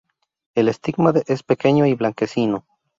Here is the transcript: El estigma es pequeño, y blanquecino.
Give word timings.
El 0.55 0.67
estigma 0.67 1.13
es 1.27 1.43
pequeño, 1.43 1.85
y 1.85 1.93
blanquecino. 1.93 2.65